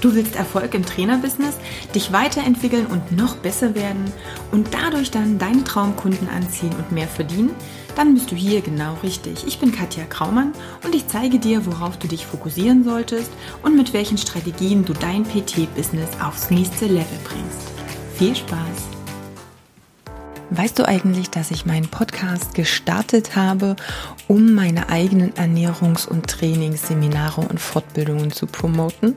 [0.00, 1.56] Du willst Erfolg im Trainerbusiness,
[1.94, 4.10] dich weiterentwickeln und noch besser werden
[4.50, 7.50] und dadurch dann deine Traumkunden anziehen und mehr verdienen?
[7.96, 9.46] Dann bist du hier genau richtig.
[9.46, 10.52] Ich bin Katja Kraumann
[10.84, 13.30] und ich zeige dir, worauf du dich fokussieren solltest
[13.62, 17.68] und mit welchen Strategien du dein PT-Business aufs nächste Level bringst.
[18.16, 18.88] Viel Spaß!
[20.52, 23.76] Weißt du eigentlich, dass ich meinen Podcast gestartet habe,
[24.26, 29.14] um meine eigenen Ernährungs- und Trainingsseminare und Fortbildungen zu promoten?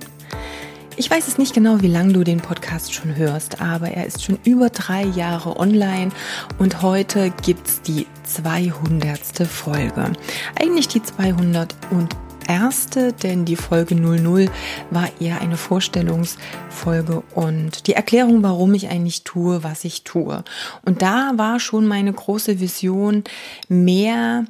[0.95, 4.23] Ich weiß es nicht genau, wie lange du den Podcast schon hörst, aber er ist
[4.23, 6.11] schon über drei Jahre online
[6.59, 9.19] und heute gibt's die 200.
[9.47, 10.13] Folge.
[10.59, 12.15] Eigentlich die 200 und
[12.47, 14.51] erste, denn die Folge 00
[14.91, 20.43] war eher eine Vorstellungsfolge und die Erklärung, warum ich eigentlich tue, was ich tue.
[20.85, 23.23] Und da war schon meine große Vision,
[23.67, 24.45] mehr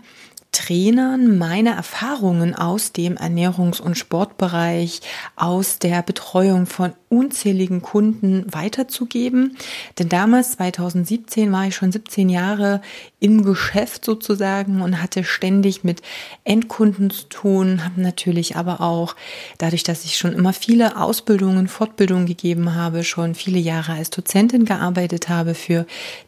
[0.53, 5.01] Trainern meine Erfahrungen aus dem Ernährungs- und Sportbereich,
[5.35, 9.57] aus der Betreuung von unzähligen Kunden weiterzugeben.
[9.99, 12.81] Denn damals, 2017, war ich schon 17 Jahre
[13.19, 16.01] im Geschäft sozusagen und hatte ständig mit
[16.43, 19.15] Endkunden zu tun, habe natürlich aber auch,
[19.59, 24.65] dadurch, dass ich schon immer viele Ausbildungen, Fortbildungen gegeben habe, schon viele Jahre als Dozentin
[24.65, 25.85] gearbeitet habe für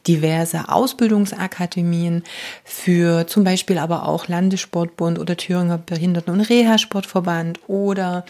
[0.08, 2.23] diverse Ausbildungsakademien,
[2.64, 8.25] für zum Beispiel aber auch Landessportbund oder Thüringer Behinderten- und Reha-Sportverband oder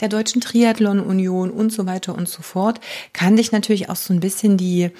[0.00, 2.80] der Deutschen Triathlon Union und so weiter und so fort,
[3.12, 4.90] kann dich natürlich auch so ein bisschen die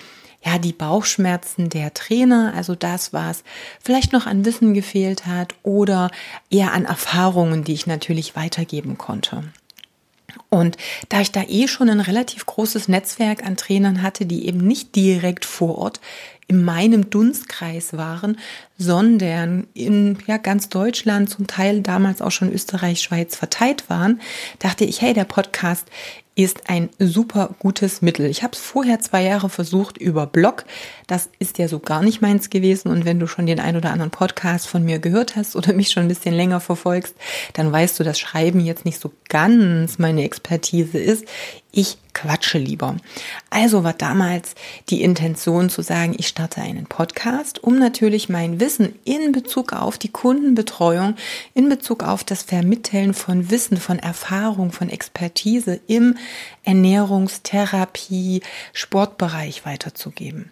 [0.45, 3.43] ja, die Bauchschmerzen der Trainer, also das, was
[3.81, 6.13] vielleicht noch an Wissen gefehlt hat oder
[6.49, 9.43] eher an Erfahrungen, die ich natürlich weitergeben konnte.
[10.49, 10.77] Und
[11.09, 14.95] da ich da eh schon ein relativ großes Netzwerk an Trainern hatte, die eben nicht
[14.95, 16.01] direkt vor Ort
[16.49, 18.39] in meinem Dunstkreis waren,
[18.79, 24.21] sondern in ja, ganz Deutschland, zum Teil damals auch schon Österreich, Schweiz verteilt waren,
[24.59, 25.87] dachte ich, hey, der Podcast
[26.39, 28.27] ist ein super gutes Mittel.
[28.27, 30.65] Ich habe es vorher zwei Jahre versucht über Blog.
[31.09, 32.91] Das ist ja so gar nicht meins gewesen.
[32.91, 35.91] Und wenn du schon den ein oder anderen Podcast von mir gehört hast oder mich
[35.91, 37.17] schon ein bisschen länger verfolgst,
[37.55, 41.25] dann weißt du, dass Schreiben jetzt nicht so ganz meine Expertise ist.
[41.71, 42.97] Ich quatsche lieber.
[43.51, 44.55] Also war damals
[44.89, 49.99] die Intention zu sagen, ich starte einen Podcast, um natürlich mein Wissen in Bezug auf
[49.99, 51.15] die Kundenbetreuung,
[51.55, 56.17] in Bezug auf das Vermitteln von Wissen, von Erfahrung, von Expertise im
[56.65, 58.43] Ernährungstherapie,
[58.73, 60.51] Sportbereich weiterzugeben.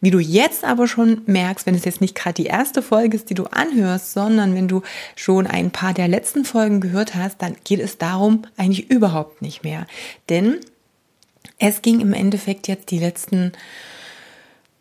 [0.00, 3.28] Wie du jetzt aber schon merkst, wenn es jetzt nicht gerade die erste Folge ist,
[3.28, 4.82] die du anhörst, sondern wenn du
[5.16, 9.62] schon ein paar der letzten Folgen gehört hast, dann geht es darum eigentlich überhaupt nicht
[9.62, 9.86] mehr.
[10.30, 10.59] Denn
[11.58, 13.52] es ging im Endeffekt jetzt die letzten,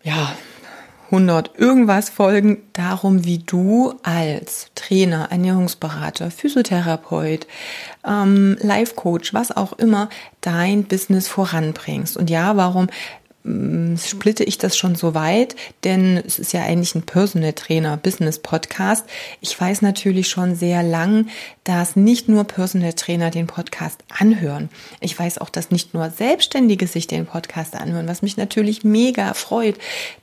[0.03, 0.33] ja,
[1.11, 7.47] 100 irgendwas Folgen darum, wie du als Trainer, Ernährungsberater, Physiotherapeut,
[8.05, 10.09] ähm, Life Coach, was auch immer,
[10.41, 12.15] dein Business voranbringst.
[12.15, 12.89] Und ja, warum
[13.97, 18.39] splitte ich das schon so weit, denn es ist ja eigentlich ein Personal Trainer Business
[18.39, 19.05] Podcast.
[19.41, 21.27] Ich weiß natürlich schon sehr lang,
[21.63, 24.69] dass nicht nur Personal Trainer den Podcast anhören.
[24.99, 29.33] Ich weiß auch, dass nicht nur Selbstständige sich den Podcast anhören, was mich natürlich mega
[29.33, 29.77] freut,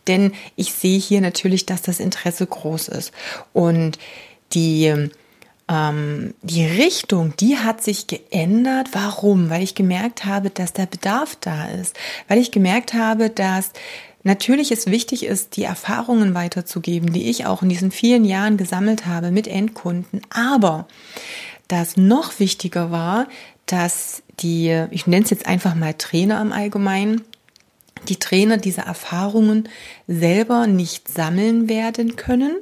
[0.06, 3.12] denn ich sehe hier natürlich, dass das Interesse groß ist
[3.52, 3.98] und
[4.52, 5.10] die
[5.68, 8.90] ähm, die Richtung, die hat sich geändert.
[8.92, 9.50] Warum?
[9.50, 11.96] Weil ich gemerkt habe, dass der Bedarf da ist.
[12.28, 13.72] Weil ich gemerkt habe, dass
[14.22, 19.06] natürlich es wichtig ist, die Erfahrungen weiterzugeben, die ich auch in diesen vielen Jahren gesammelt
[19.06, 20.22] habe mit Endkunden.
[20.30, 20.86] Aber
[21.68, 23.26] das noch wichtiger war,
[23.66, 27.22] dass die, ich nenne es jetzt einfach mal Trainer im Allgemeinen,
[28.08, 29.68] die Trainer diese Erfahrungen
[30.06, 32.56] selber nicht sammeln werden können,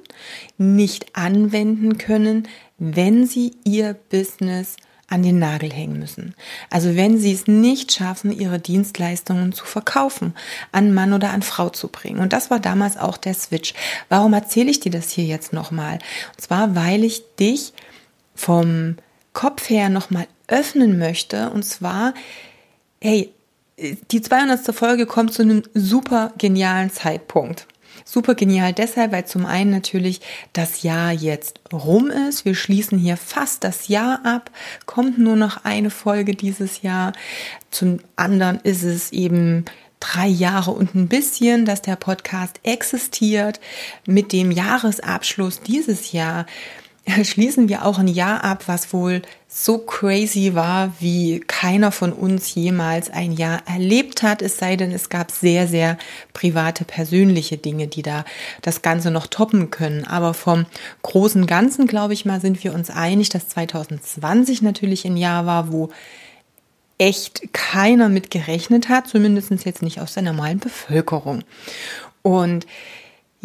[0.57, 2.49] nicht anwenden können,
[2.79, 4.77] wenn sie ihr Business
[5.09, 6.35] an den Nagel hängen müssen.
[6.71, 10.35] Also wenn sie es nicht schaffen, ihre Dienstleistungen zu verkaufen,
[10.73, 12.21] an Mann oder an Frau zu bringen.
[12.21, 13.75] Und das war damals auch der Switch.
[14.09, 15.99] Warum erzähle ich dir das hier jetzt nochmal?
[16.35, 17.75] Und zwar, weil ich dich
[18.35, 18.97] vom
[19.35, 21.51] Kopf her nochmal öffnen möchte.
[21.51, 22.15] Und zwar,
[23.01, 23.33] hey,
[24.11, 24.75] die 200.
[24.75, 27.67] Folge kommt zu einem super genialen Zeitpunkt.
[28.05, 30.21] Super genial deshalb, weil zum einen natürlich
[30.53, 32.45] das Jahr jetzt rum ist.
[32.45, 34.51] Wir schließen hier fast das Jahr ab,
[34.85, 37.13] kommt nur noch eine Folge dieses Jahr.
[37.71, 39.65] Zum anderen ist es eben
[40.01, 43.59] drei Jahre und ein bisschen, dass der Podcast existiert.
[44.07, 46.45] Mit dem Jahresabschluss dieses Jahr
[47.23, 52.55] schließen wir auch ein Jahr ab, was wohl so crazy war, wie keiner von uns
[52.55, 55.97] jemals ein Jahr erlebt hat, es sei denn, es gab sehr, sehr
[56.33, 58.25] private, persönliche Dinge, die da
[58.63, 60.05] das Ganze noch toppen können.
[60.05, 60.67] Aber vom
[61.03, 65.73] großen Ganzen, glaube ich mal, sind wir uns einig, dass 2020 natürlich ein Jahr war,
[65.73, 65.91] wo
[66.99, 71.43] echt keiner mit gerechnet hat, zumindest jetzt nicht aus der normalen Bevölkerung.
[72.23, 72.67] Und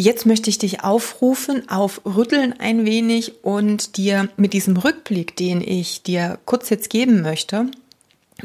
[0.02, 6.04] Jetzt möchte ich dich aufrufen, aufrütteln ein wenig und dir mit diesem Rückblick, den ich
[6.04, 7.66] dir kurz jetzt geben möchte,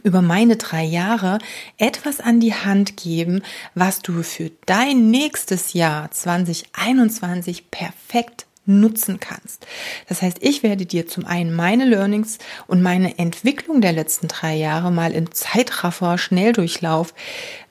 [0.03, 1.39] über meine drei Jahre
[1.79, 3.41] etwas an die Hand geben,
[3.77, 9.67] was du für dein nächstes Jahr 2021 perfekt nutzen kannst.
[10.09, 14.57] Das heißt, ich werde dir zum einen meine Learnings und meine Entwicklung der letzten drei
[14.57, 17.15] Jahre mal im Zeitraffer Schnelldurchlauf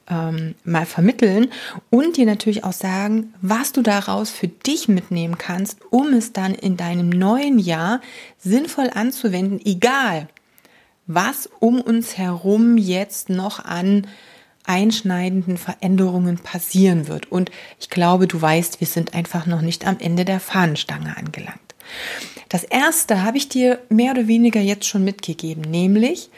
[0.10, 1.48] ähm, mal vermitteln
[1.90, 6.54] und dir natürlich auch sagen, was du daraus für dich mitnehmen kannst, um es dann
[6.54, 8.02] in deinem neuen Jahr
[8.38, 10.28] sinnvoll anzuwenden, egal
[11.06, 14.08] was um uns herum jetzt noch an
[14.66, 17.32] einschneidenden Veränderungen passieren wird.
[17.32, 21.60] Und ich glaube, du weißt, wir sind einfach noch nicht am Ende der Fahnenstange angelangt.
[22.50, 26.30] Das erste habe ich dir mehr oder weniger jetzt schon mitgegeben, nämlich,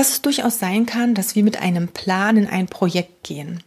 [0.00, 3.62] dass es durchaus sein kann, dass wir mit einem Plan in ein Projekt gehen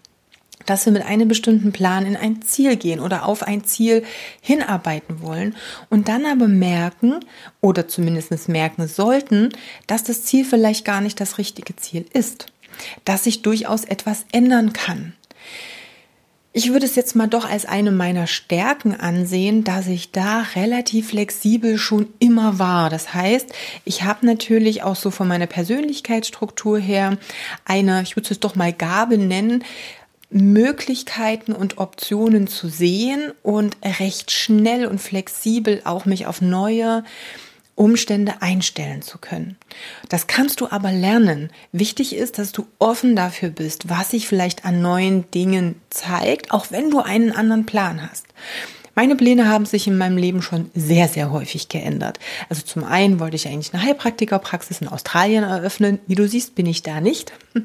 [0.66, 4.04] dass wir mit einem bestimmten Plan in ein Ziel gehen oder auf ein Ziel
[4.40, 5.58] hinarbeiten wollen
[5.90, 7.20] und dann aber merken
[7.60, 9.50] oder zumindest merken sollten,
[9.88, 12.46] dass das Ziel vielleicht gar nicht das richtige Ziel ist,
[13.04, 15.14] dass sich durchaus etwas ändern kann.
[16.56, 21.10] Ich würde es jetzt mal doch als eine meiner Stärken ansehen, dass ich da relativ
[21.10, 22.92] flexibel schon immer war.
[22.92, 23.52] Das heißt,
[23.86, 27.18] ich habe natürlich auch so von meiner Persönlichkeitsstruktur her
[27.66, 29.64] eine, ich würde es doch mal Gabe nennen,
[30.30, 37.04] Möglichkeiten und Optionen zu sehen und recht schnell und flexibel auch mich auf neue
[37.76, 39.58] Umstände einstellen zu können.
[40.10, 41.50] Das kannst du aber lernen.
[41.72, 46.68] Wichtig ist, dass du offen dafür bist, was sich vielleicht an neuen Dingen zeigt, auch
[46.70, 48.26] wenn du einen anderen Plan hast.
[48.96, 52.20] Meine Pläne haben sich in meinem Leben schon sehr, sehr häufig geändert.
[52.50, 55.98] Also zum einen wollte ich eigentlich eine Heilpraktikerpraxis in Australien eröffnen.
[56.06, 57.34] Wie du siehst, bin ich da nicht.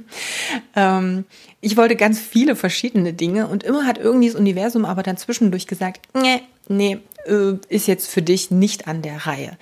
[0.77, 1.25] Ähm,
[1.61, 5.67] ich wollte ganz viele verschiedene Dinge und immer hat irgendwie das Universum aber dann zwischendurch
[5.67, 9.59] gesagt, nee, nee, äh, ist jetzt für dich nicht an der Reihe.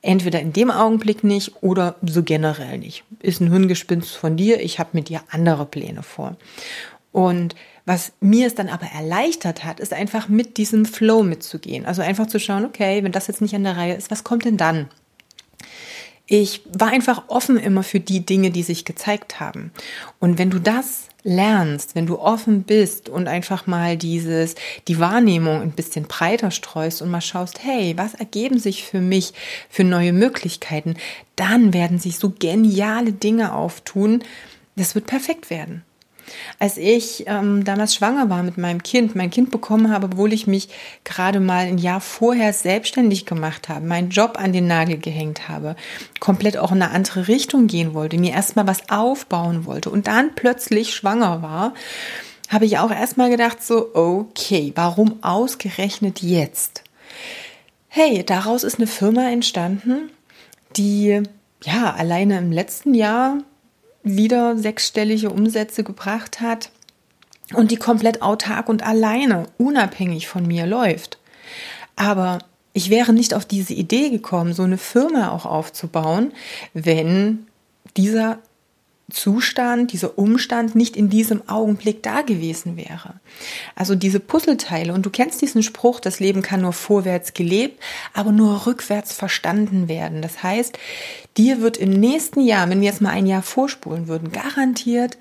[0.00, 3.04] Entweder in dem Augenblick nicht oder so generell nicht.
[3.20, 6.36] Ist ein Hirngespinst von dir, ich habe mit dir andere Pläne vor.
[7.10, 7.54] Und
[7.84, 11.86] was mir es dann aber erleichtert hat, ist einfach mit diesem Flow mitzugehen.
[11.86, 14.44] Also einfach zu schauen, okay, wenn das jetzt nicht an der Reihe ist, was kommt
[14.44, 14.88] denn dann?
[16.30, 19.72] Ich war einfach offen immer für die Dinge, die sich gezeigt haben.
[20.20, 24.54] Und wenn du das lernst, wenn du offen bist und einfach mal dieses,
[24.88, 29.32] die Wahrnehmung ein bisschen breiter streust und mal schaust, hey, was ergeben sich für mich
[29.70, 30.96] für neue Möglichkeiten,
[31.34, 34.22] dann werden sich so geniale Dinge auftun.
[34.76, 35.82] Das wird perfekt werden.
[36.58, 40.46] Als ich ähm, damals schwanger war mit meinem Kind, mein Kind bekommen habe, obwohl ich
[40.46, 40.68] mich
[41.04, 45.76] gerade mal ein Jahr vorher selbstständig gemacht habe, meinen Job an den Nagel gehängt habe,
[46.20, 50.34] komplett auch in eine andere Richtung gehen wollte, mir erstmal was aufbauen wollte und dann
[50.34, 51.74] plötzlich schwanger war,
[52.48, 56.82] habe ich auch erstmal gedacht, so, okay, warum ausgerechnet jetzt?
[57.88, 60.10] Hey, daraus ist eine Firma entstanden,
[60.76, 61.22] die
[61.62, 63.38] ja alleine im letzten Jahr
[64.02, 66.70] wieder sechsstellige Umsätze gebracht hat
[67.54, 71.18] und die komplett autark und alleine, unabhängig von mir läuft.
[71.96, 72.38] Aber
[72.72, 76.32] ich wäre nicht auf diese Idee gekommen, so eine Firma auch aufzubauen,
[76.74, 77.46] wenn
[77.96, 78.38] dieser
[79.10, 83.14] Zustand, dieser Umstand nicht in diesem Augenblick da gewesen wäre.
[83.74, 88.32] Also diese Puzzleteile, und du kennst diesen Spruch, das Leben kann nur vorwärts gelebt, aber
[88.32, 90.20] nur rückwärts verstanden werden.
[90.20, 90.78] Das heißt,
[91.38, 95.16] dir wird im nächsten Jahr, wenn wir jetzt mal ein Jahr vorspulen würden, garantiert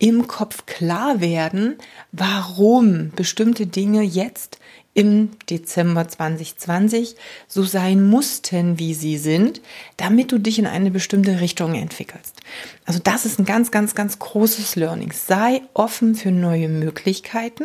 [0.00, 1.76] im Kopf klar werden,
[2.10, 4.58] warum bestimmte Dinge jetzt
[5.00, 7.16] im Dezember 2020
[7.48, 9.62] so sein mussten, wie sie sind,
[9.96, 12.36] damit du dich in eine bestimmte Richtung entwickelst.
[12.84, 15.10] Also das ist ein ganz, ganz, ganz großes Learning.
[15.12, 17.64] Sei offen für neue Möglichkeiten.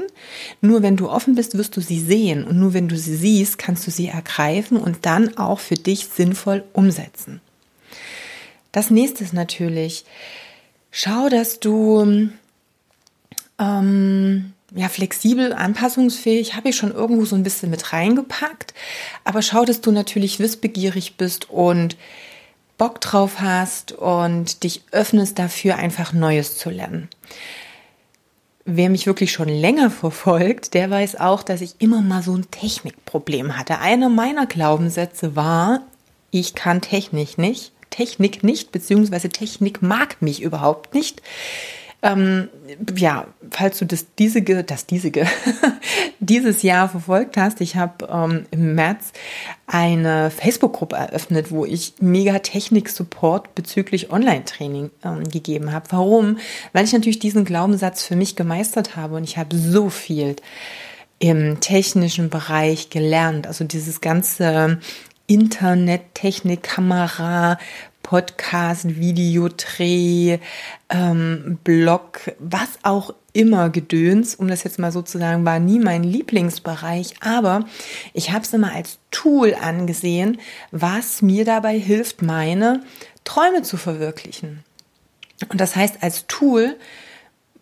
[0.62, 2.46] Nur wenn du offen bist, wirst du sie sehen.
[2.46, 6.06] Und nur wenn du sie siehst, kannst du sie ergreifen und dann auch für dich
[6.06, 7.42] sinnvoll umsetzen.
[8.72, 10.06] Das nächste ist natürlich,
[10.89, 12.30] schau, dass du
[13.60, 18.74] ähm, ja, flexibel, anpassungsfähig, habe ich schon irgendwo so ein bisschen mit reingepackt.
[19.24, 21.96] Aber schau, dass du natürlich wissbegierig bist und
[22.77, 27.08] Bock drauf hast und dich öffnest dafür, einfach Neues zu lernen.
[28.65, 32.51] Wer mich wirklich schon länger verfolgt, der weiß auch, dass ich immer mal so ein
[32.51, 33.79] Technikproblem hatte.
[33.79, 35.84] Einer meiner Glaubenssätze war,
[36.32, 41.22] ich kann Technik nicht, Technik nicht, beziehungsweise Technik mag mich überhaupt nicht
[42.06, 42.50] ähm,
[42.96, 45.26] ja, falls du das diesige, das diesige,
[46.20, 49.12] dieses Jahr verfolgt hast, ich habe ähm, im März
[49.66, 55.88] eine Facebook-Gruppe eröffnet, wo ich mega Technik-Support bezüglich Online-Training ähm, gegeben habe.
[55.90, 56.38] Warum?
[56.74, 60.36] Weil ich natürlich diesen Glaubenssatz für mich gemeistert habe und ich habe so viel
[61.18, 63.48] im technischen Bereich gelernt.
[63.48, 64.80] Also dieses ganze
[65.26, 67.58] Internet, Technik, Kamera,
[68.06, 70.38] Podcast, Videodreh,
[70.90, 75.80] ähm, Blog, was auch immer Gedöns, um das jetzt mal so zu sagen, war nie
[75.80, 77.66] mein Lieblingsbereich, aber
[78.14, 82.84] ich habe es immer als Tool angesehen, was mir dabei hilft, meine
[83.24, 84.64] Träume zu verwirklichen.
[85.50, 86.76] Und das heißt, als Tool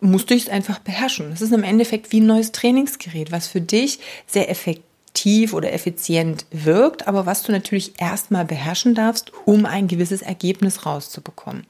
[0.00, 1.32] musste ich es einfach beherrschen.
[1.32, 5.72] Es ist im Endeffekt wie ein neues Trainingsgerät, was für dich sehr effektiv effektiv oder
[5.72, 11.66] effizient wirkt, aber was du natürlich erstmal beherrschen darfst, um ein gewisses Ergebnis rauszubekommen.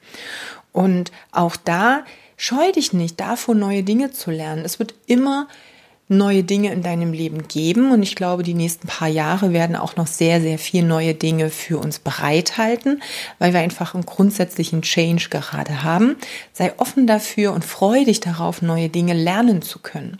[0.73, 2.05] Und auch da
[2.37, 4.65] scheu dich nicht davor, neue Dinge zu lernen.
[4.65, 5.47] Es wird immer
[6.09, 9.97] neue Dinge in deinem Leben geben und ich glaube, die nächsten paar Jahre werden auch
[9.97, 13.03] noch sehr, sehr viel neue Dinge für uns bereithalten,
[13.39, 16.17] weil wir einfach einen grundsätzlichen Change gerade haben.
[16.53, 20.19] Sei offen dafür und freue dich darauf, neue Dinge lernen zu können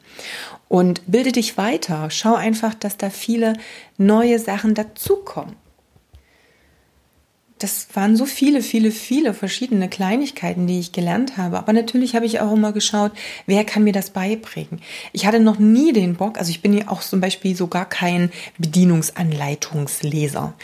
[0.75, 2.11] und bilde dich weiter.
[2.11, 3.53] Schau einfach, dass da viele
[3.97, 5.55] neue Sachen dazukommen.
[7.61, 11.59] Das waren so viele, viele, viele verschiedene Kleinigkeiten, die ich gelernt habe.
[11.59, 13.13] Aber natürlich habe ich auch immer geschaut,
[13.47, 14.81] wer kann mir das beibringen.
[15.13, 18.33] Ich hatte noch nie den Bock, also ich bin ja auch zum Beispiel sogar kein
[18.59, 20.55] Bedienungsanleitungsleser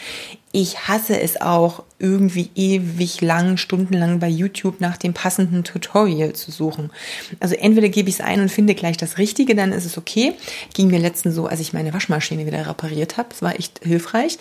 [0.53, 6.51] ich hasse es auch, irgendwie ewig lang, stundenlang bei YouTube nach dem passenden Tutorial zu
[6.51, 6.91] suchen.
[7.39, 10.33] Also entweder gebe ich es ein und finde gleich das Richtige, dann ist es okay.
[10.73, 13.29] Ging mir letztens so, als ich meine Waschmaschine wieder repariert habe.
[13.29, 14.39] Das war echt hilfreich.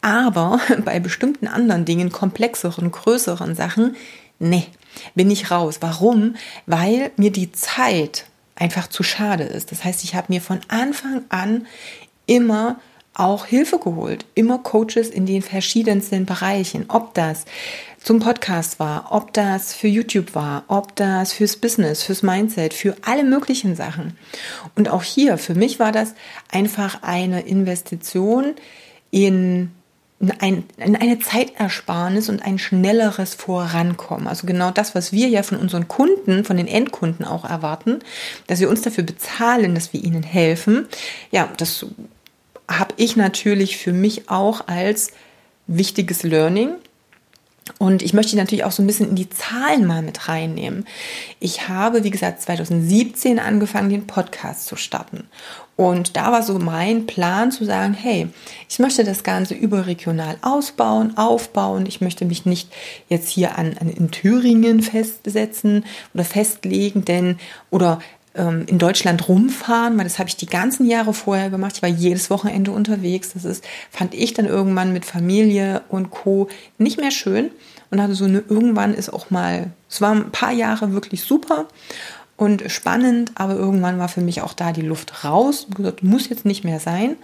[0.00, 3.94] Aber bei bestimmten anderen Dingen, komplexeren, größeren Sachen,
[4.40, 4.66] ne,
[5.14, 5.76] bin ich raus.
[5.80, 6.34] Warum?
[6.66, 8.26] Weil mir die Zeit
[8.56, 9.70] einfach zu schade ist.
[9.70, 11.66] Das heißt, ich habe mir von Anfang an
[12.26, 12.80] immer
[13.14, 14.24] auch Hilfe geholt.
[14.34, 16.86] Immer Coaches in den verschiedensten Bereichen.
[16.88, 17.44] Ob das
[18.02, 22.96] zum Podcast war, ob das für YouTube war, ob das fürs Business, fürs Mindset, für
[23.02, 24.16] alle möglichen Sachen.
[24.74, 26.14] Und auch hier, für mich war das
[26.50, 28.54] einfach eine Investition
[29.10, 29.70] in
[30.38, 34.28] ein, eine Zeitersparnis und ein schnelleres Vorankommen.
[34.28, 37.98] Also genau das, was wir ja von unseren Kunden, von den Endkunden auch erwarten,
[38.46, 40.86] dass wir uns dafür bezahlen, dass wir ihnen helfen.
[41.32, 41.86] Ja, das
[42.78, 45.12] habe ich natürlich für mich auch als
[45.66, 46.70] wichtiges Learning.
[47.78, 50.84] Und ich möchte natürlich auch so ein bisschen in die Zahlen mal mit reinnehmen.
[51.38, 55.28] Ich habe, wie gesagt, 2017 angefangen, den Podcast zu starten.
[55.76, 58.28] Und da war so mein Plan zu sagen, hey,
[58.68, 61.86] ich möchte das Ganze überregional ausbauen, aufbauen.
[61.86, 62.70] Ich möchte mich nicht
[63.08, 67.38] jetzt hier an, an in Thüringen festsetzen oder festlegen, denn
[67.70, 68.00] oder
[68.34, 71.76] ähm, in Deutschland rumfahren, weil das habe ich die ganzen Jahre vorher gemacht.
[71.76, 73.32] Ich war jedes Wochenende unterwegs.
[73.34, 76.48] Das ist, fand ich dann irgendwann mit Familie und Co.
[76.78, 77.50] nicht mehr schön.
[77.90, 81.66] Und hatte so eine, irgendwann ist auch mal, es waren ein paar Jahre wirklich super
[82.38, 85.66] und spannend, aber irgendwann war für mich auch da die Luft raus.
[85.66, 87.16] Und gesagt, muss jetzt nicht mehr sein.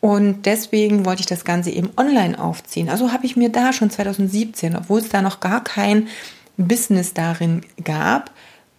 [0.00, 2.88] Und deswegen wollte ich das Ganze eben online aufziehen.
[2.88, 6.08] Also habe ich mir da schon 2017, obwohl es da noch gar kein
[6.56, 8.30] Business darin gab,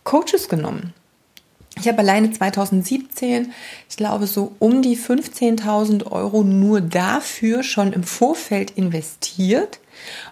[0.04, 0.94] Coaches genommen.
[1.78, 3.54] Ich habe alleine 2017,
[3.90, 9.80] ich glaube, so um die 15.000 Euro nur dafür schon im Vorfeld investiert,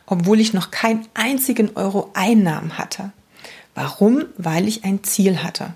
[0.06, 3.12] obwohl ich noch keinen einzigen Euro Einnahmen hatte.
[3.74, 4.26] Warum?
[4.38, 5.74] Weil ich ein Ziel hatte.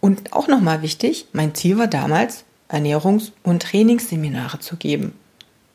[0.00, 5.12] Und auch nochmal wichtig, mein Ziel war damals, Ernährungs- und Trainingsseminare zu geben.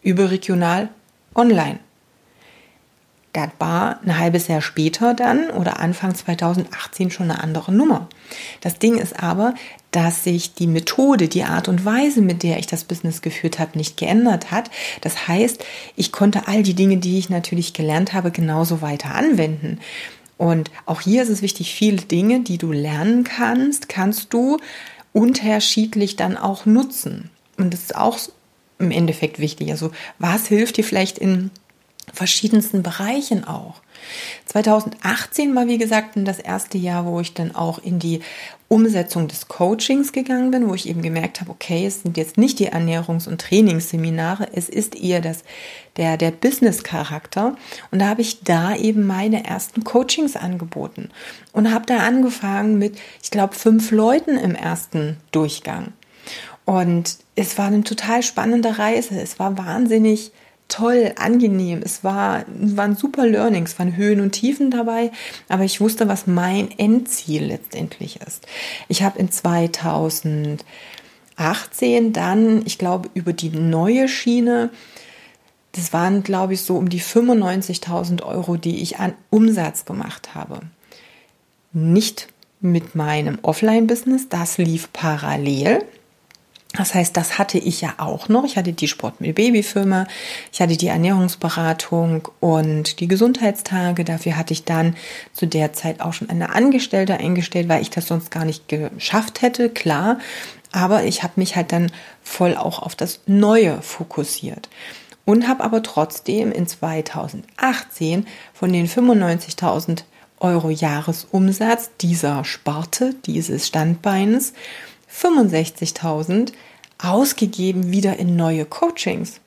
[0.03, 0.89] Überregional,
[1.35, 1.79] online.
[3.33, 8.07] Das war ein halbes Jahr später dann oder Anfang 2018 schon eine andere Nummer.
[8.59, 9.55] Das Ding ist aber,
[9.91, 13.77] dass sich die Methode, die Art und Weise, mit der ich das Business geführt habe,
[13.77, 14.69] nicht geändert hat.
[15.01, 15.63] Das heißt,
[15.95, 19.79] ich konnte all die Dinge, die ich natürlich gelernt habe, genauso weiter anwenden.
[20.37, 24.57] Und auch hier ist es wichtig, viele Dinge, die du lernen kannst, kannst du
[25.13, 27.29] unterschiedlich dann auch nutzen.
[27.57, 28.17] Und das ist auch
[28.79, 29.69] im Endeffekt wichtig.
[29.71, 31.51] Also was hilft dir vielleicht in
[32.13, 33.81] verschiedensten Bereichen auch.
[34.47, 38.21] 2018 war, wie gesagt, das erste Jahr, wo ich dann auch in die
[38.67, 42.57] Umsetzung des Coachings gegangen bin, wo ich eben gemerkt habe, okay, es sind jetzt nicht
[42.59, 45.43] die Ernährungs- und Trainingsseminare, es ist eher das,
[45.97, 47.57] der, der Business-Charakter.
[47.91, 51.09] Und da habe ich da eben meine ersten Coachings angeboten
[51.51, 55.91] und habe da angefangen mit, ich glaube, fünf Leuten im ersten Durchgang.
[56.63, 59.19] Und es war eine total spannende Reise.
[59.19, 60.31] Es war wahnsinnig
[60.71, 61.81] toll, angenehm.
[61.83, 65.11] Es war, waren super Learnings, waren Höhen und Tiefen dabei,
[65.49, 68.47] aber ich wusste, was mein Endziel letztendlich ist.
[68.87, 74.69] Ich habe in 2018 dann, ich glaube, über die neue Schiene,
[75.73, 80.61] das waren, glaube ich, so um die 95.000 Euro, die ich an Umsatz gemacht habe.
[81.71, 82.27] Nicht
[82.59, 85.83] mit meinem Offline-Business, das lief parallel.
[86.77, 88.45] Das heißt, das hatte ich ja auch noch.
[88.45, 90.07] Ich hatte die Sport mit Babyfirma,
[90.53, 94.05] ich hatte die Ernährungsberatung und die Gesundheitstage.
[94.05, 94.95] Dafür hatte ich dann
[95.33, 99.41] zu der Zeit auch schon eine Angestellte eingestellt, weil ich das sonst gar nicht geschafft
[99.41, 100.19] hätte, klar.
[100.71, 101.91] Aber ich habe mich halt dann
[102.23, 104.69] voll auch auf das Neue fokussiert
[105.25, 110.03] und habe aber trotzdem in 2018 von den 95.000
[110.39, 114.53] Euro Jahresumsatz dieser Sparte, dieses Standbeins,
[115.13, 116.53] 65.000
[116.97, 119.39] ausgegeben wieder in neue Coachings.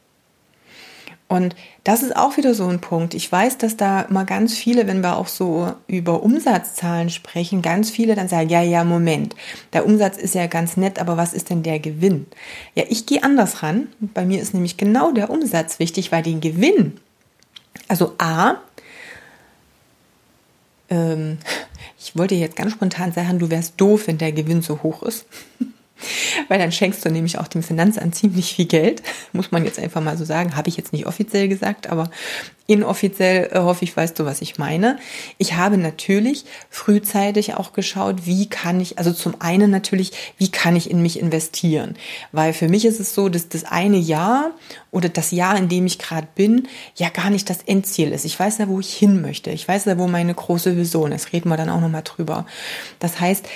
[1.26, 3.14] Und das ist auch wieder so ein Punkt.
[3.14, 7.90] Ich weiß, dass da immer ganz viele, wenn wir auch so über Umsatzzahlen sprechen, ganz
[7.90, 9.34] viele dann sagen, ja, ja, Moment,
[9.72, 12.26] der Umsatz ist ja ganz nett, aber was ist denn der Gewinn?
[12.74, 13.88] Ja, ich gehe anders ran.
[14.00, 16.98] Bei mir ist nämlich genau der Umsatz wichtig, weil den Gewinn,
[17.88, 18.56] also A,
[20.90, 21.38] ähm,
[22.04, 25.26] ich wollte jetzt ganz spontan sagen, du wärst doof, wenn der Gewinn so hoch ist.
[26.48, 30.00] Weil dann schenkst du nämlich auch dem Finanzamt ziemlich viel Geld, muss man jetzt einfach
[30.00, 30.56] mal so sagen.
[30.56, 32.10] Habe ich jetzt nicht offiziell gesagt, aber
[32.66, 34.98] inoffiziell äh, hoffe ich, weißt du, was ich meine.
[35.38, 40.76] Ich habe natürlich frühzeitig auch geschaut, wie kann ich, also zum einen natürlich, wie kann
[40.76, 41.96] ich in mich investieren?
[42.32, 44.52] Weil für mich ist es so, dass das eine Jahr
[44.90, 48.24] oder das Jahr, in dem ich gerade bin, ja gar nicht das Endziel ist.
[48.24, 49.50] Ich weiß ja, wo ich hin möchte.
[49.50, 51.32] Ich weiß ja, wo meine große Vision ist.
[51.32, 52.46] Reden wir dann auch nochmal drüber.
[52.98, 53.46] Das heißt,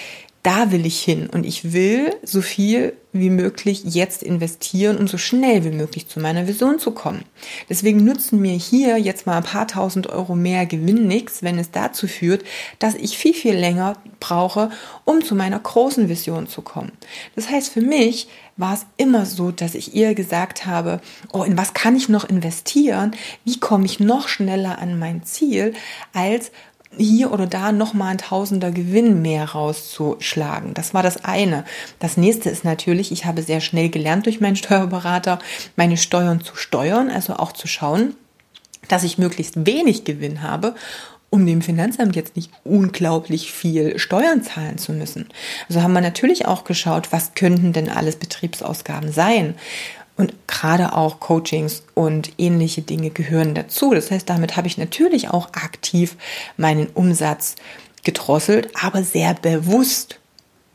[0.48, 5.18] da will ich hin und ich will so viel wie möglich jetzt investieren, um so
[5.18, 7.24] schnell wie möglich zu meiner Vision zu kommen.
[7.68, 11.70] Deswegen nutzen mir hier jetzt mal ein paar tausend Euro mehr Gewinn nichts, wenn es
[11.70, 12.44] dazu führt,
[12.78, 14.70] dass ich viel, viel länger brauche,
[15.04, 16.92] um zu meiner großen Vision zu kommen.
[17.36, 21.00] Das heißt, für mich war es immer so, dass ich ihr gesagt habe,
[21.32, 23.12] oh, in was kann ich noch investieren?
[23.44, 25.74] Wie komme ich noch schneller an mein Ziel,
[26.14, 26.50] als
[26.96, 30.74] hier oder da nochmal ein Tausender Gewinn mehr rauszuschlagen.
[30.74, 31.64] Das war das eine.
[31.98, 35.38] Das nächste ist natürlich, ich habe sehr schnell gelernt durch meinen Steuerberater,
[35.76, 38.14] meine Steuern zu steuern, also auch zu schauen,
[38.88, 40.74] dass ich möglichst wenig Gewinn habe
[41.30, 45.28] um dem Finanzamt jetzt nicht unglaublich viel Steuern zahlen zu müssen.
[45.68, 49.54] Also haben wir natürlich auch geschaut, was könnten denn alles Betriebsausgaben sein.
[50.18, 53.94] Und gerade auch Coachings und ähnliche Dinge gehören dazu.
[53.94, 56.16] Das heißt, damit habe ich natürlich auch aktiv
[56.56, 57.54] meinen Umsatz
[58.02, 60.18] gedrosselt, aber sehr bewusst.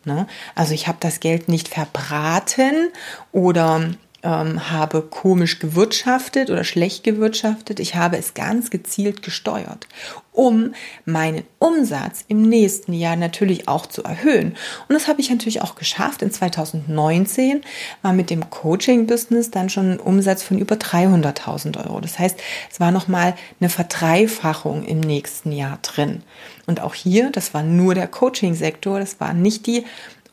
[0.05, 0.27] Ne?
[0.55, 2.89] Also ich habe das Geld nicht verbraten
[3.31, 3.91] oder
[4.23, 7.79] ähm, habe komisch gewirtschaftet oder schlecht gewirtschaftet.
[7.79, 9.87] Ich habe es ganz gezielt gesteuert,
[10.31, 10.73] um
[11.05, 14.55] meinen Umsatz im nächsten Jahr natürlich auch zu erhöhen.
[14.87, 16.21] Und das habe ich natürlich auch geschafft.
[16.21, 17.61] In 2019
[18.01, 21.99] war mit dem Coaching-Business dann schon ein Umsatz von über 300.000 Euro.
[21.99, 22.39] Das heißt,
[22.71, 26.23] es war nochmal eine Verdreifachung im nächsten Jahr drin.
[26.65, 29.83] Und auch hier, das war nur der Coaching-Sektor, das waren nicht die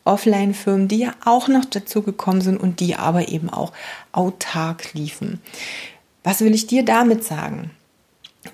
[0.03, 3.71] Offline-Firmen, die ja auch noch dazu gekommen sind und die aber eben auch
[4.11, 5.41] autark liefen.
[6.23, 7.71] Was will ich dir damit sagen?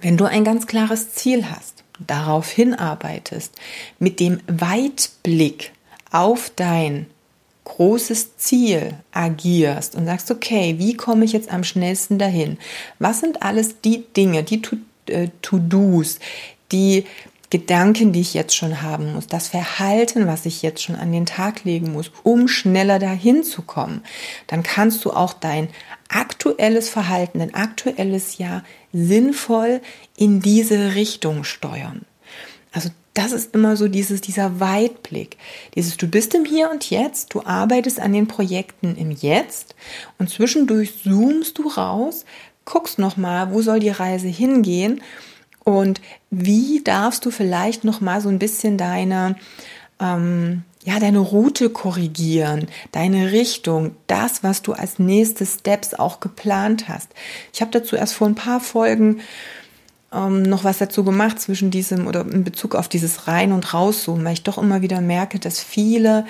[0.02, 3.56] Wenn du ein ganz klares Ziel hast, darauf hinarbeitest,
[4.00, 5.72] mit dem Weitblick
[6.12, 7.08] auf dein
[7.64, 12.58] großes Ziel agierst und sagst, okay, wie komme ich jetzt am schnellsten dahin?
[13.00, 14.62] Was sind alles die Dinge, die
[15.08, 16.20] äh, To-Dos,
[16.72, 17.06] die
[17.50, 21.26] Gedanken, die ich jetzt schon haben muss, das Verhalten, was ich jetzt schon an den
[21.26, 24.04] Tag legen muss, um schneller dahin zu kommen,
[24.48, 25.70] dann kannst du auch dein
[26.10, 29.82] aktuelles Verhalten, dein aktuelles Jahr sinnvoll
[30.18, 32.06] in diese Richtung steuern.
[32.74, 35.38] Also das ist immer so dieses, dieser Weitblick.
[35.74, 39.74] Dieses, du bist im Hier und Jetzt, du arbeitest an den Projekten im Jetzt
[40.20, 42.26] und zwischendurch zoomst du raus,
[42.66, 45.02] guckst nochmal, wo soll die Reise hingehen
[45.68, 46.00] und
[46.30, 49.36] wie darfst du vielleicht noch mal so ein bisschen deine
[50.00, 56.88] ähm, ja deine Route korrigieren, deine Richtung, das, was du als nächste Steps auch geplant
[56.88, 57.10] hast.
[57.52, 59.20] Ich habe dazu erst vor ein paar Folgen
[60.14, 64.24] ähm, noch was dazu gemacht zwischen diesem oder in Bezug auf dieses Rein- und Rauszoomen,
[64.24, 66.26] weil ich doch immer wieder merke, dass viele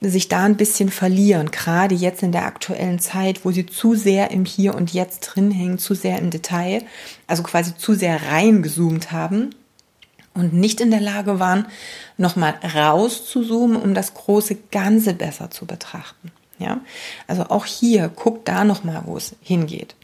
[0.00, 4.30] sich da ein bisschen verlieren, gerade jetzt in der aktuellen Zeit, wo sie zu sehr
[4.30, 6.82] im Hier und Jetzt drin hängen, zu sehr im Detail,
[7.26, 9.50] also quasi zu sehr reingezoomt haben
[10.34, 11.66] und nicht in der Lage waren,
[12.18, 16.30] nochmal rauszuzoomen, um das große Ganze besser zu betrachten.
[16.58, 16.80] Ja,
[17.26, 19.94] also auch hier guckt da nochmal, wo es hingeht.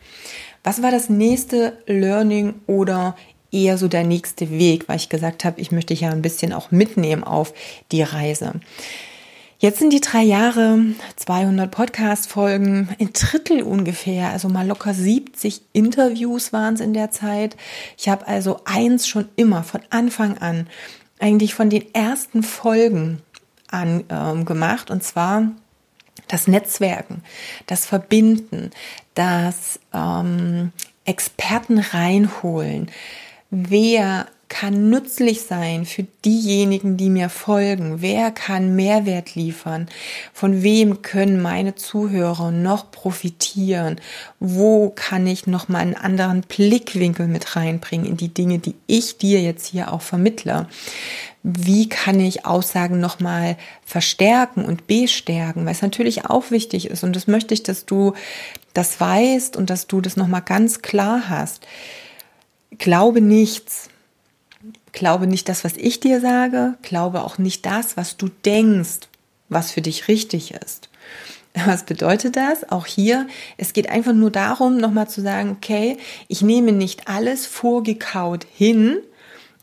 [0.64, 3.16] Was war das nächste Learning oder
[3.50, 6.70] eher so der nächste Weg, weil ich gesagt habe, ich möchte ja ein bisschen auch
[6.70, 7.52] mitnehmen auf
[7.90, 8.54] die Reise.
[9.62, 10.76] Jetzt sind die drei Jahre,
[11.14, 17.56] 200 Podcast-Folgen, ein Drittel ungefähr, also mal locker 70 Interviews waren es in der Zeit.
[17.96, 20.66] Ich habe also eins schon immer von Anfang an,
[21.20, 23.22] eigentlich von den ersten Folgen
[23.68, 25.52] an ähm, gemacht, und zwar
[26.26, 27.22] das Netzwerken,
[27.68, 28.72] das Verbinden,
[29.14, 30.72] das ähm,
[31.04, 32.90] Experten reinholen.
[33.50, 38.02] Wer kann nützlich sein für diejenigen, die mir folgen?
[38.02, 39.88] Wer kann Mehrwert liefern?
[40.34, 43.98] Von wem können meine Zuhörer noch profitieren?
[44.40, 49.16] Wo kann ich noch mal einen anderen Blickwinkel mit reinbringen in die Dinge, die ich
[49.16, 50.68] dir jetzt hier auch vermittle?
[51.42, 55.64] Wie kann ich Aussagen noch mal verstärken und bestärken?
[55.64, 58.12] Weil es natürlich auch wichtig ist und das möchte ich, dass du
[58.74, 61.66] das weißt und dass du das noch mal ganz klar hast.
[62.76, 63.88] Glaube nichts,
[64.92, 66.74] Glaube nicht das, was ich dir sage.
[66.82, 69.08] Glaube auch nicht das, was du denkst,
[69.48, 70.88] was für dich richtig ist.
[71.66, 72.70] Was bedeutet das?
[72.70, 73.26] Auch hier,
[73.58, 78.98] es geht einfach nur darum, nochmal zu sagen, okay, ich nehme nicht alles vorgekaut hin.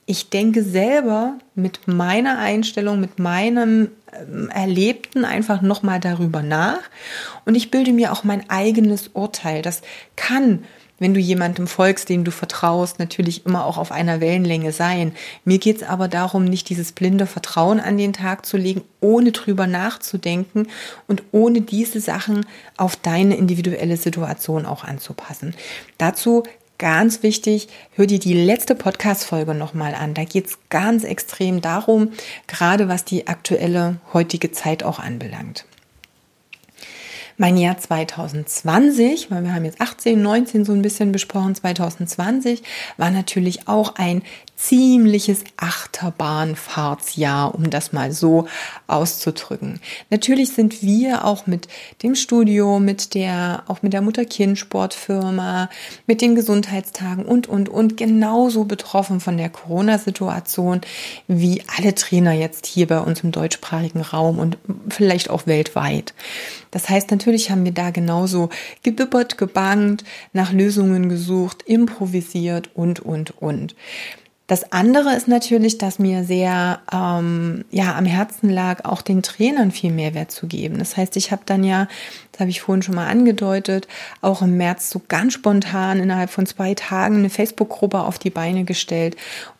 [0.05, 6.81] Ich denke selber mit meiner Einstellung, mit meinem ähm, Erlebten einfach nochmal darüber nach
[7.45, 9.61] und ich bilde mir auch mein eigenes Urteil.
[9.61, 9.81] Das
[10.15, 10.63] kann
[10.99, 15.13] wenn du jemandem folgst, dem du vertraust, natürlich immer auch auf einer Wellenlänge sein.
[15.45, 19.31] Mir geht es aber darum, nicht dieses blinde Vertrauen an den Tag zu legen, ohne
[19.31, 20.67] drüber nachzudenken
[21.07, 22.45] und ohne diese Sachen
[22.77, 25.55] auf deine individuelle Situation auch anzupassen.
[25.97, 26.43] Dazu
[26.79, 30.15] ganz wichtig, hör dir die letzte Podcast-Folge nochmal an.
[30.15, 32.13] Da geht es ganz extrem darum,
[32.47, 35.65] gerade was die aktuelle heutige Zeit auch anbelangt.
[37.41, 42.63] Mein Jahr 2020, weil wir haben jetzt 18, 19 so ein bisschen besprochen, 2020
[42.97, 44.23] war natürlich auch ein
[44.59, 48.47] ziemliches Achterbahnfahrtsjahr, um das mal so
[48.87, 49.79] auszudrücken.
[50.09, 51.69] Natürlich sind wir auch mit
[52.03, 55.69] dem Studio, mit der, auch mit der Mutter-Kind-Sportfirma,
[56.07, 60.81] mit den Gesundheitstagen und, und, und genauso betroffen von der Corona-Situation
[61.27, 64.57] wie alle Trainer jetzt hier bei uns im deutschsprachigen Raum und
[64.89, 66.13] vielleicht auch weltweit.
[66.71, 68.49] Das heißt, natürlich haben wir da genauso
[68.83, 73.73] gebibbert, gebangt, nach Lösungen gesucht, improvisiert und, und, und.
[74.49, 79.69] Das andere ist natürlich, dass mir sehr ähm, ja am Herzen lag, auch den Trainern
[79.69, 80.79] viel Mehrwert zu geben.
[80.79, 81.87] Das heißt, ich habe dann ja
[82.39, 83.89] das habe ich vorhin schon mal angedeutet,
[84.21, 88.63] auch im März so ganz spontan innerhalb von zwei Tagen eine Facebook-Gruppe auf die Beine
[88.63, 89.17] gestellt,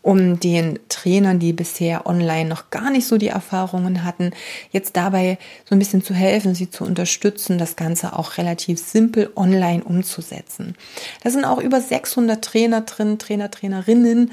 [0.09, 4.31] um den Trainern, die bisher online noch gar nicht so die Erfahrungen hatten,
[4.71, 9.29] jetzt dabei so ein bisschen zu helfen, sie zu unterstützen, das Ganze auch relativ simpel
[9.35, 10.75] online umzusetzen.
[11.23, 14.31] Da sind auch über 600 Trainer drin, Trainer, Trainerinnen.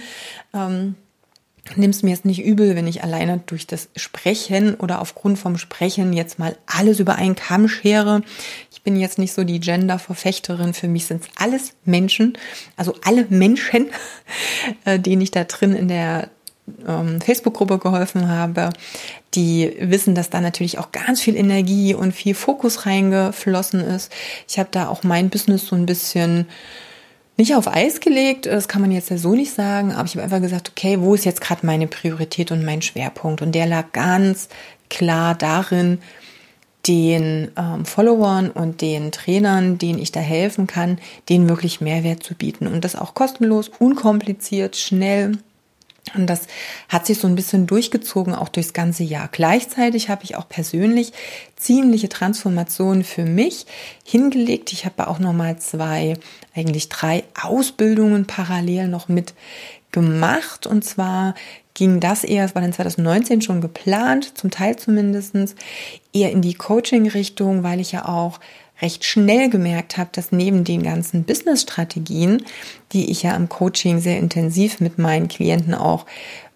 [0.55, 0.95] Ähm,
[1.75, 5.59] Nimm es mir jetzt nicht übel, wenn ich alleine durch das Sprechen oder aufgrund vom
[5.59, 8.23] Sprechen jetzt mal alles über einen Kamm schere.
[8.71, 10.75] Ich bin jetzt nicht so die Gender-Verfechterin.
[10.75, 12.39] Für mich sind es alles Menschen,
[12.77, 13.89] also alle Menschen,
[14.85, 16.31] äh, denen ich da drin in der
[16.87, 18.71] ähm, Facebook-Gruppe geholfen habe,
[19.35, 24.13] die wissen, dass da natürlich auch ganz viel Energie und viel Fokus reingeflossen ist.
[24.49, 26.47] Ich habe da auch mein Business so ein bisschen
[27.37, 30.25] nicht auf Eis gelegt, das kann man jetzt ja so nicht sagen, aber ich habe
[30.25, 33.42] einfach gesagt, okay, wo ist jetzt gerade meine Priorität und mein Schwerpunkt?
[33.42, 34.49] Und der lag ganz
[34.88, 35.99] klar darin,
[36.87, 42.35] den ähm, Followern und den Trainern, denen ich da helfen kann, denen wirklich Mehrwert zu
[42.35, 42.66] bieten.
[42.66, 45.33] Und das auch kostenlos, unkompliziert, schnell
[46.14, 46.47] und das
[46.88, 49.29] hat sich so ein bisschen durchgezogen, auch durchs ganze Jahr.
[49.31, 51.12] Gleichzeitig habe ich auch persönlich
[51.57, 53.66] ziemliche Transformationen für mich
[54.05, 54.73] hingelegt.
[54.73, 56.14] Ich habe auch nochmal zwei,
[56.55, 59.35] eigentlich drei Ausbildungen parallel noch mit
[59.90, 60.66] gemacht.
[60.66, 61.35] Und zwar
[61.75, 65.57] ging das eher, es war dann 2019 schon geplant, zum Teil zumindestens
[66.12, 68.38] eher in die Coaching-Richtung, weil ich ja auch
[68.83, 72.45] recht schnell gemerkt habe, dass neben den ganzen Business-Strategien,
[72.93, 76.07] die ich ja im Coaching sehr intensiv mit meinen Klienten auch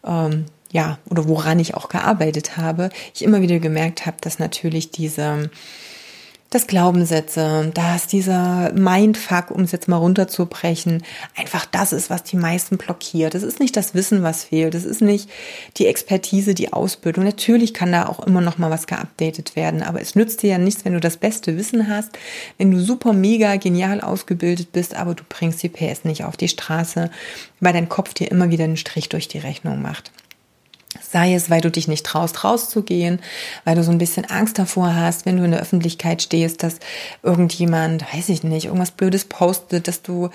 [0.04, 4.90] ähm, ja, oder woran ich auch gearbeitet habe, ich immer wieder gemerkt habe, dass natürlich
[4.90, 5.50] diese
[6.50, 11.04] das Glaubenssätze, dass dieser Mindfuck, um es jetzt mal runterzubrechen,
[11.36, 13.36] einfach das ist, was die meisten blockiert.
[13.36, 14.74] Es ist nicht das Wissen, was fehlt.
[14.74, 15.30] Es ist nicht
[15.76, 17.22] die Expertise, die Ausbildung.
[17.22, 20.58] Natürlich kann da auch immer noch mal was geupdatet werden, aber es nützt dir ja
[20.58, 22.18] nichts, wenn du das beste Wissen hast,
[22.58, 26.48] wenn du super mega genial ausgebildet bist, aber du bringst die PS nicht auf die
[26.48, 27.12] Straße,
[27.60, 30.10] weil dein Kopf dir immer wieder einen Strich durch die Rechnung macht.
[31.12, 33.20] Sei es, weil du dich nicht traust, rauszugehen,
[33.64, 36.77] weil du so ein bisschen Angst davor hast, wenn du in der Öffentlichkeit stehst, dass
[37.25, 40.31] irgendjemand, weiß ich nicht, irgendwas Blödes postet, dass du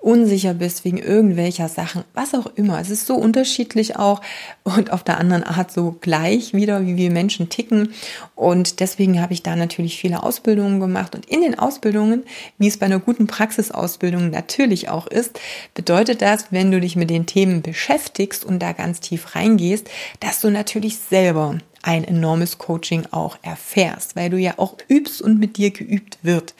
[0.00, 2.80] unsicher bist wegen irgendwelcher Sachen, was auch immer.
[2.80, 4.22] Es ist so unterschiedlich auch
[4.64, 7.92] und auf der anderen Art so gleich wieder, wie wir Menschen ticken.
[8.34, 11.14] Und deswegen habe ich da natürlich viele Ausbildungen gemacht.
[11.14, 12.24] Und in den Ausbildungen,
[12.58, 15.38] wie es bei einer guten Praxisausbildung natürlich auch ist,
[15.74, 19.88] bedeutet das, wenn du dich mit den Themen beschäftigst und da ganz tief reingehst,
[20.20, 25.38] dass du natürlich selber ein enormes Coaching auch erfährst, weil du ja auch übst und
[25.38, 26.54] mit dir geübt wird.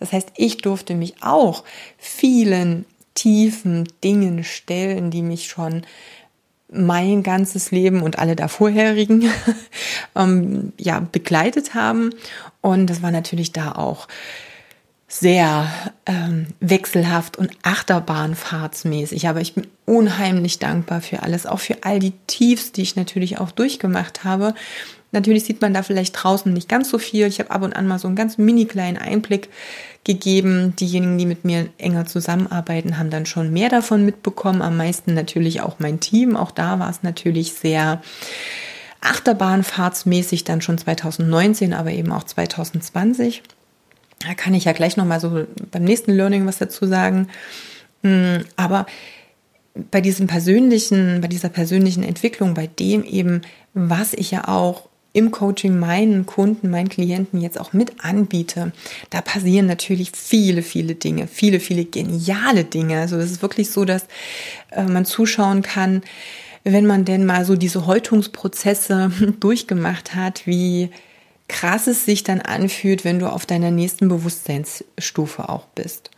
[0.00, 1.64] Das heißt, ich durfte mich auch
[1.98, 2.84] vielen
[3.14, 5.82] tiefen Dingen stellen, die mich schon
[6.72, 9.30] mein ganzes Leben und alle der vorherigen
[10.16, 12.10] ähm, ja begleitet haben
[12.60, 14.08] und das war natürlich da auch
[15.06, 15.68] sehr
[16.06, 19.28] ähm, wechselhaft und achterbahnfahrtsmäßig.
[19.28, 23.38] Aber ich bin unheimlich dankbar für alles, auch für all die Tiefs, die ich natürlich
[23.38, 24.54] auch durchgemacht habe.
[25.12, 27.26] Natürlich sieht man da vielleicht draußen nicht ganz so viel.
[27.26, 29.48] Ich habe ab und an mal so einen ganz mini kleinen Einblick
[30.02, 30.74] gegeben.
[30.76, 34.60] Diejenigen, die mit mir enger zusammenarbeiten, haben dann schon mehr davon mitbekommen.
[34.60, 36.34] Am meisten natürlich auch mein Team.
[36.34, 38.02] Auch da war es natürlich sehr
[39.00, 43.42] Achterbahnfahrtsmäßig dann schon 2019, aber eben auch 2020.
[44.26, 47.28] Da kann ich ja gleich nochmal so beim nächsten Learning was dazu sagen.
[48.02, 48.86] Hm, aber
[49.90, 53.42] bei diesem persönlichen, bei dieser persönlichen Entwicklung, bei dem eben,
[53.74, 58.72] was ich ja auch im Coaching meinen Kunden, meinen Klienten jetzt auch mit anbiete,
[59.10, 63.00] da passieren natürlich viele, viele Dinge, viele, viele geniale Dinge.
[63.00, 64.06] Also es ist wirklich so, dass
[64.70, 66.02] äh, man zuschauen kann,
[66.64, 70.90] wenn man denn mal so diese Häutungsprozesse durchgemacht hat, wie
[71.48, 76.10] krass es sich dann anfühlt, wenn du auf deiner nächsten Bewusstseinsstufe auch bist.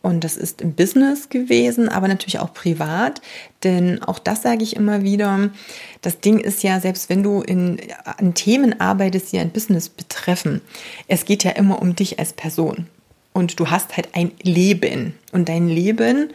[0.00, 3.20] Und das ist im Business gewesen, aber natürlich auch privat.
[3.64, 5.50] Denn auch das sage ich immer wieder.
[6.02, 10.60] Das Ding ist ja, selbst wenn du in, an Themen arbeitest, die ein Business betreffen,
[11.08, 12.86] es geht ja immer um dich als Person.
[13.32, 15.14] Und du hast halt ein Leben.
[15.32, 16.32] Und dein Leben,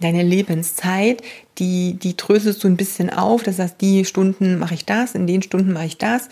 [0.00, 1.22] deine Lebenszeit,
[1.58, 3.42] die, die dröselst du ein bisschen auf.
[3.42, 6.28] Das heißt, die Stunden mache ich das, in den Stunden mache ich das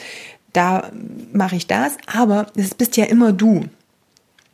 [0.56, 0.90] da
[1.32, 3.66] mache ich das, aber es bist ja immer du.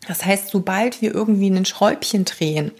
[0.08, 2.72] Das heißt, sobald wir irgendwie ein Schräubchen drehen,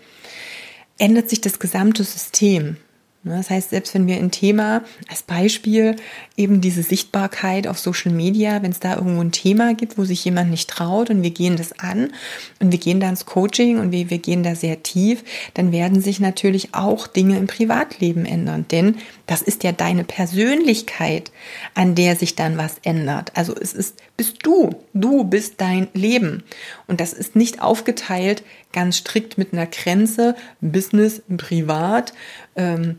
[0.98, 2.76] ändert sich das gesamte System.
[3.24, 5.94] Ne, das heißt, selbst wenn wir ein Thema, als Beispiel
[6.36, 10.24] eben diese Sichtbarkeit auf Social Media, wenn es da irgendwo ein Thema gibt, wo sich
[10.24, 12.12] jemand nicht traut und wir gehen das an
[12.58, 15.22] und wir gehen da ins Coaching und wir, wir gehen da sehr tief,
[15.54, 18.64] dann werden sich natürlich auch Dinge im Privatleben ändern.
[18.72, 18.96] Denn
[19.28, 21.30] das ist ja deine Persönlichkeit,
[21.74, 23.30] an der sich dann was ändert.
[23.36, 26.44] Also es ist, bist du, du bist dein Leben.
[26.86, 32.12] Und das ist nicht aufgeteilt ganz strikt mit einer Grenze, Business, Privat,
[32.54, 32.98] ähm,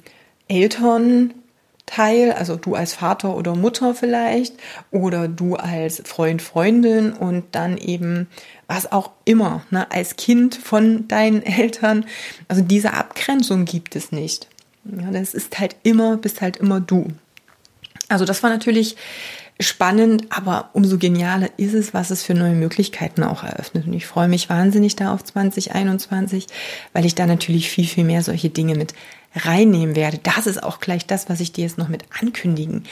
[0.49, 4.55] Elternteil, also du als Vater oder Mutter vielleicht,
[4.91, 8.27] oder du als Freund, Freundin und dann eben
[8.67, 12.05] was auch immer, ne, als Kind von deinen Eltern.
[12.49, 14.49] Also diese Abgrenzung gibt es nicht.
[14.83, 17.07] Ja, das ist halt immer, bist halt immer du.
[18.09, 18.97] Also das war natürlich
[19.59, 23.85] spannend, aber umso genialer ist es, was es für neue Möglichkeiten auch eröffnet.
[23.87, 26.47] Und ich freue mich wahnsinnig da auf 2021,
[26.93, 28.93] weil ich da natürlich viel, viel mehr solche Dinge mit
[29.35, 30.19] reinnehmen werde.
[30.21, 32.83] Das ist auch gleich das, was ich dir jetzt noch mit ankündigen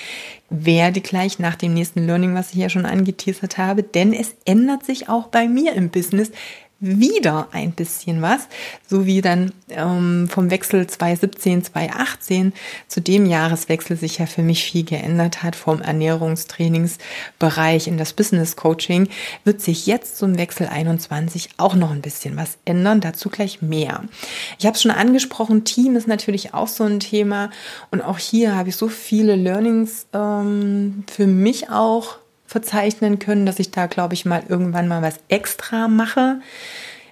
[0.49, 3.83] werde, gleich nach dem nächsten Learning, was ich ja schon angeteasert habe.
[3.83, 6.31] Denn es ändert sich auch bei mir im Business
[6.81, 8.47] wieder ein bisschen was,
[8.87, 12.53] so wie dann ähm, vom Wechsel 2017, 2018
[12.87, 18.55] zu dem Jahreswechsel sich ja für mich viel geändert hat, vom Ernährungstrainingsbereich in das Business
[18.55, 19.09] Coaching,
[19.43, 24.03] wird sich jetzt zum Wechsel 21 auch noch ein bisschen was ändern, dazu gleich mehr.
[24.57, 27.51] Ich habe es schon angesprochen, Team ist natürlich auch so ein Thema
[27.91, 32.20] und auch hier habe ich so viele Learnings ähm, für mich auch
[32.51, 36.41] verzeichnen können, dass ich da, glaube ich, mal irgendwann mal was extra mache.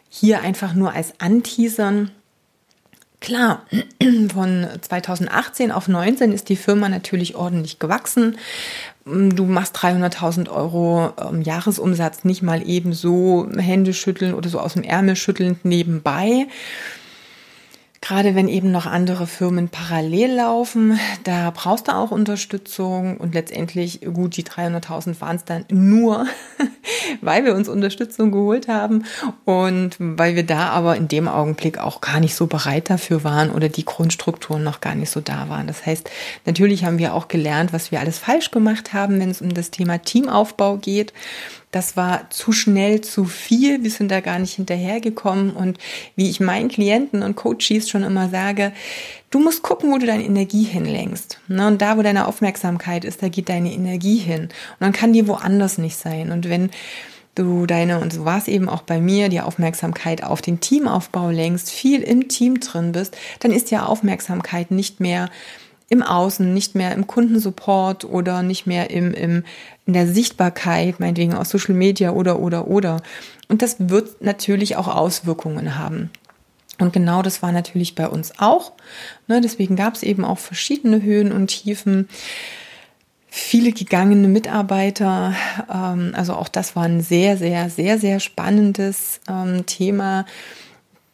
[0.09, 2.11] Hier einfach nur als Anteasern.
[3.21, 3.65] Klar,
[4.33, 8.37] von 2018 auf 19 ist die Firma natürlich ordentlich gewachsen.
[9.05, 14.73] Du machst 300.000 Euro ähm, Jahresumsatz nicht mal eben so Hände schütteln oder so aus
[14.73, 16.47] dem Ärmel schüttelnd nebenbei.
[18.01, 24.01] Gerade wenn eben noch andere Firmen parallel laufen, da brauchst du auch Unterstützung und letztendlich,
[24.01, 26.25] gut, die 300.000 waren es dann nur,
[27.21, 29.03] weil wir uns Unterstützung geholt haben
[29.43, 33.51] und weil wir da aber in dem Augenblick auch gar nicht so bereit dafür waren
[33.51, 35.67] oder die Grundstrukturen noch gar nicht so da waren.
[35.67, 36.09] Das heißt,
[36.45, 39.71] natürlich haben wir auch gelernt, was wir alles falsch gemacht haben, wenn es um das
[39.71, 41.11] Thema Teamaufbau geht.
[41.71, 43.83] Das war zu schnell, zu viel.
[43.83, 45.51] Wir sind da gar nicht hinterhergekommen.
[45.51, 45.77] Und
[46.15, 48.73] wie ich meinen Klienten und Coaches schon immer sage,
[49.29, 51.39] du musst gucken, wo du deine Energie hinlenkst.
[51.47, 51.67] Ne?
[51.67, 54.43] Und da, wo deine Aufmerksamkeit ist, da geht deine Energie hin.
[54.43, 56.31] Und dann kann die woanders nicht sein.
[56.31, 56.71] Und wenn
[57.35, 61.29] du deine, und so war es eben auch bei mir, die Aufmerksamkeit auf den Teamaufbau
[61.29, 65.29] lenkst, viel im Team drin bist, dann ist ja Aufmerksamkeit nicht mehr
[65.89, 69.43] im Außen, nicht mehr im Kundensupport oder nicht mehr im, im,
[69.85, 73.01] in der Sichtbarkeit, meinetwegen aus Social Media oder, oder, oder.
[73.47, 76.11] Und das wird natürlich auch Auswirkungen haben.
[76.79, 78.71] Und genau das war natürlich bei uns auch.
[79.27, 82.07] Ne, deswegen gab es eben auch verschiedene Höhen und Tiefen
[83.27, 85.33] viele gegangene Mitarbeiter.
[85.71, 90.25] Ähm, also auch das war ein sehr, sehr, sehr, sehr spannendes ähm, Thema.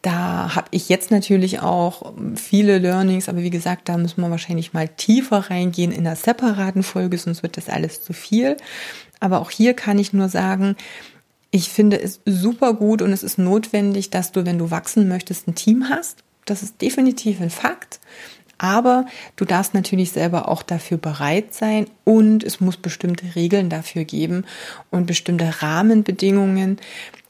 [0.05, 4.71] Da habe ich jetzt natürlich auch viele Learnings, aber wie gesagt, da müssen wir wahrscheinlich
[4.71, 8.55] mal tiefer reingehen in einer separaten Folge, sonst wird das alles zu viel.
[9.19, 10.75] Aber auch hier kann ich nur sagen,
[11.49, 15.47] ich finde es super gut und es ist notwendig, dass du, wenn du wachsen möchtest,
[15.47, 16.19] ein Team hast.
[16.45, 17.99] Das ist definitiv ein Fakt.
[18.57, 24.05] Aber du darfst natürlich selber auch dafür bereit sein und es muss bestimmte Regeln dafür
[24.05, 24.45] geben
[24.91, 26.79] und bestimmte Rahmenbedingungen,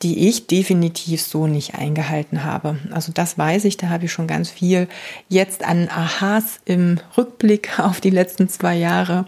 [0.02, 2.78] die ich definitiv so nicht eingehalten habe.
[2.92, 4.88] Also das weiß ich, da habe ich schon ganz viel
[5.30, 9.26] jetzt an Aha's im Rückblick auf die letzten zwei Jahre.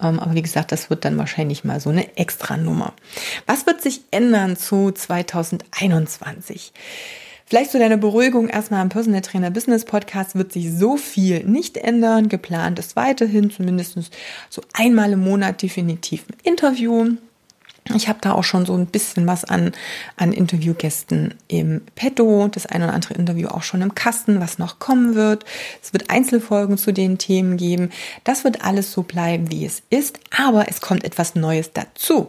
[0.00, 2.92] Ähm, aber wie gesagt, das wird dann wahrscheinlich mal so eine Extra-Nummer.
[3.46, 6.72] Was wird sich ändern zu 2021?
[7.48, 11.76] Vielleicht zu deiner Beruhigung erstmal am Personal Trainer Business Podcast wird sich so viel nicht
[11.76, 12.28] ändern.
[12.28, 13.96] Geplant ist weiterhin zumindest
[14.50, 17.12] so einmal im Monat definitiv ein Interview.
[17.94, 19.70] Ich habe da auch schon so ein bisschen was an,
[20.16, 24.80] an Interviewgästen im Petto, das ein oder andere Interview auch schon im Kasten, was noch
[24.80, 25.44] kommen wird.
[25.80, 27.90] Es wird Einzelfolgen zu den Themen geben.
[28.24, 32.28] Das wird alles so bleiben, wie es ist, aber es kommt etwas Neues dazu.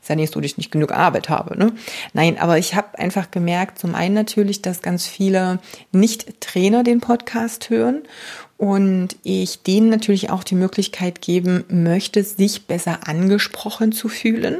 [0.00, 1.58] Ist ja nicht so, dass ich nicht genug Arbeit habe.
[1.58, 1.72] Ne?
[2.12, 5.58] Nein, aber ich habe einfach gemerkt, zum einen natürlich, dass ganz viele
[5.92, 8.02] Nicht-Trainer den Podcast hören
[8.60, 14.58] und ich denen natürlich auch die Möglichkeit geben möchte, sich besser angesprochen zu fühlen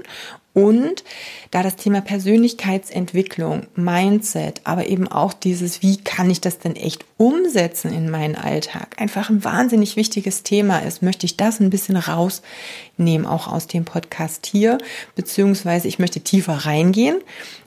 [0.52, 1.04] und
[1.52, 7.04] da das Thema Persönlichkeitsentwicklung, Mindset, aber eben auch dieses, wie kann ich das denn echt
[7.18, 11.96] umsetzen in meinen Alltag, einfach ein wahnsinnig wichtiges Thema ist, möchte ich das ein bisschen
[11.96, 14.78] rausnehmen, auch aus dem Podcast hier,
[15.14, 17.18] beziehungsweise ich möchte tiefer reingehen,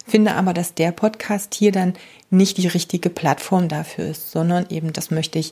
[0.05, 1.93] finde aber, dass der Podcast hier dann
[2.29, 5.51] nicht die richtige Plattform dafür ist, sondern eben das möchte ich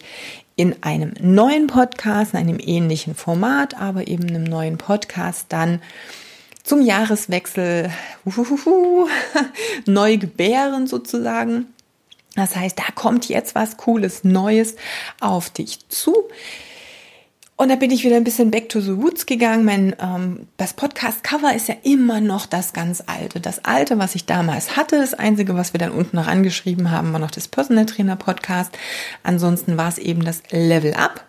[0.56, 5.82] in einem neuen Podcast, in einem ähnlichen Format, aber eben einem neuen Podcast dann
[6.64, 7.92] zum Jahreswechsel
[8.26, 9.08] uhuhu,
[9.86, 11.68] neu gebären sozusagen.
[12.36, 14.76] Das heißt, da kommt jetzt was Cooles, Neues
[15.20, 16.16] auf dich zu.
[17.62, 19.66] Und da bin ich wieder ein bisschen back to the roots gegangen.
[19.66, 23.40] Mein, ähm, das Podcast-Cover ist ja immer noch das ganz alte.
[23.40, 24.98] Das alte, was ich damals hatte.
[24.98, 28.76] Das einzige, was wir dann unten rangeschrieben haben, war noch das Personal Trainer Podcast.
[29.22, 31.24] Ansonsten war es eben das Level Up.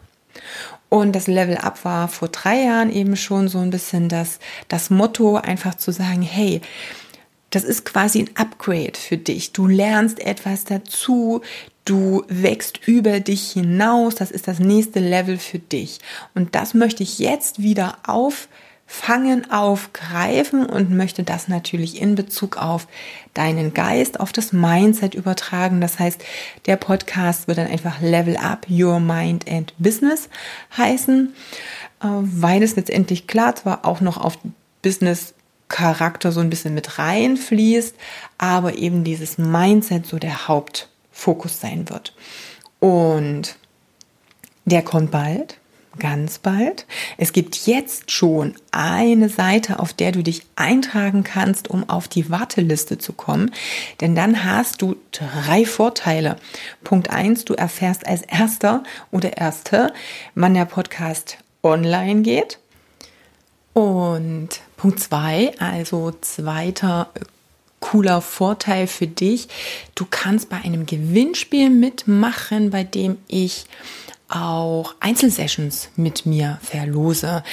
[0.92, 4.90] Und das Level Up war vor drei Jahren eben schon so ein bisschen das, das
[4.90, 6.61] Motto, einfach zu sagen, hey,
[7.48, 9.52] das ist quasi ein Upgrade für dich.
[9.52, 11.40] Du lernst etwas dazu,
[11.87, 15.98] du wächst über dich hinaus, das ist das nächste Level für dich.
[16.35, 18.48] Und das möchte ich jetzt wieder auf
[18.92, 22.87] fangen, aufgreifen und möchte das natürlich in Bezug auf
[23.33, 25.81] deinen Geist, auf das Mindset übertragen.
[25.81, 26.22] Das heißt,
[26.66, 30.28] der Podcast wird dann einfach Level Up Your Mind and Business
[30.76, 31.33] heißen,
[32.02, 34.38] äh, weil es letztendlich klar zwar auch noch auf
[34.83, 35.33] Business
[35.68, 37.96] Charakter so ein bisschen mit reinfließt,
[38.37, 42.14] aber eben dieses Mindset so der Hauptfokus sein wird.
[42.78, 43.57] Und
[44.66, 45.57] der kommt bald
[45.98, 46.87] ganz bald.
[47.18, 52.31] Es gibt jetzt schon eine Seite, auf der du dich eintragen kannst, um auf die
[52.31, 53.52] Warteliste zu kommen.
[54.00, 56.37] Denn dann hast du drei Vorteile.
[56.85, 59.92] Punkt eins, du erfährst als erster oder erste,
[60.35, 62.59] wann der Podcast online geht.
[63.72, 67.09] Und Punkt zwei, also zweiter
[67.83, 69.48] cooler Vorteil für dich.
[69.94, 73.66] Du kannst bei einem Gewinnspiel mitmachen, bei dem ich
[74.33, 77.45] auch Einzelsessions mit mir verlose.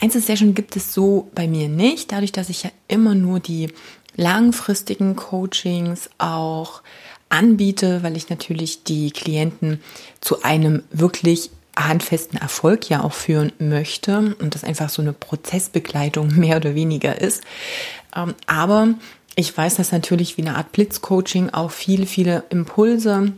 [0.00, 3.72] Einzelsession gibt es so bei mir nicht, dadurch, dass ich ja immer nur die
[4.16, 6.82] langfristigen Coachings auch
[7.28, 9.80] anbiete, weil ich natürlich die Klienten
[10.20, 16.28] zu einem wirklich handfesten Erfolg ja auch führen möchte und das einfach so eine Prozessbegleitung
[16.36, 17.42] mehr oder weniger ist.
[18.14, 18.94] Ähm, aber
[19.34, 23.32] ich weiß, dass natürlich wie eine Art Blitzcoaching auch viele, viele Impulse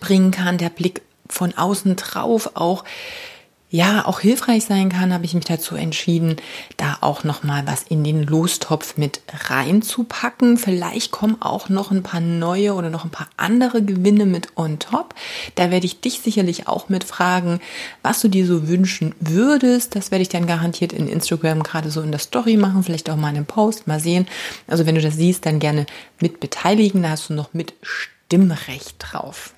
[0.00, 1.02] bringen kann, der Blick
[1.32, 2.84] von außen drauf auch
[3.72, 6.36] ja auch hilfreich sein kann, habe ich mich dazu entschieden,
[6.76, 10.58] da auch noch mal was in den Lostopf mit reinzupacken.
[10.58, 14.78] Vielleicht kommen auch noch ein paar neue oder noch ein paar andere Gewinne mit on
[14.78, 15.14] top.
[15.54, 17.60] Da werde ich dich sicherlich auch mit fragen,
[18.02, 19.96] was du dir so wünschen würdest.
[19.96, 23.16] Das werde ich dann garantiert in Instagram gerade so in der Story machen, vielleicht auch
[23.16, 24.28] mal in einem Post, mal sehen.
[24.66, 25.86] Also wenn du das siehst, dann gerne
[26.20, 27.02] mit beteiligen.
[27.02, 29.54] Da hast du noch mit Stimmrecht drauf.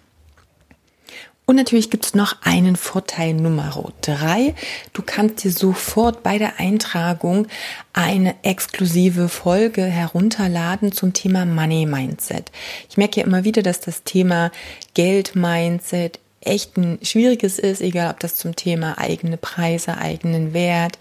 [1.47, 4.55] Und natürlich gibt es noch einen Vorteil Nummer drei.
[4.95, 7.49] Du kannst dir sofort bei der Eintragung
[7.93, 12.51] eine exklusive Folge herunterladen zum Thema Money Mindset.
[12.89, 14.53] Ich merke ja immer wieder, dass das Thema
[14.95, 20.99] Geld Mindset echt ein schwieriges ist, egal ob das zum Thema eigene Preise, eigenen Wert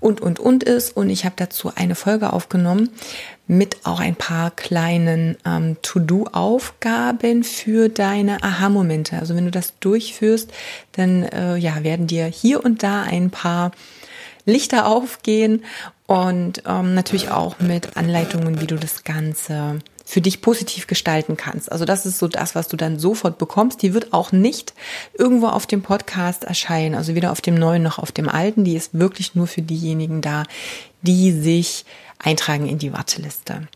[0.00, 0.96] und, und, und ist.
[0.96, 2.90] Und ich habe dazu eine Folge aufgenommen
[3.46, 9.18] mit auch ein paar kleinen ähm, To-Do-Aufgaben für deine Aha-Momente.
[9.18, 10.52] Also wenn du das durchführst,
[10.92, 13.72] dann äh, ja, werden dir hier und da ein paar
[14.44, 15.64] Lichter aufgehen
[16.06, 19.80] und ähm, natürlich auch mit Anleitungen, wie du das Ganze
[20.10, 21.70] für dich positiv gestalten kannst.
[21.70, 23.80] Also das ist so das, was du dann sofort bekommst.
[23.80, 24.74] Die wird auch nicht
[25.16, 28.64] irgendwo auf dem Podcast erscheinen, also weder auf dem neuen noch auf dem alten.
[28.64, 30.42] Die ist wirklich nur für diejenigen da,
[31.02, 31.84] die sich
[32.18, 33.68] eintragen in die Warteliste.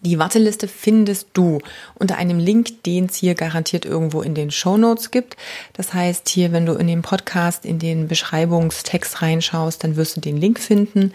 [0.00, 1.58] Die Warteliste findest du
[1.94, 5.36] unter einem Link, den es hier garantiert irgendwo in den Show Notes gibt.
[5.72, 10.20] Das heißt, hier, wenn du in den Podcast, in den Beschreibungstext reinschaust, dann wirst du
[10.20, 11.12] den Link finden.